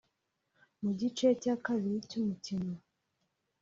[0.81, 2.73] Mu gice cya kabiri cy’umukino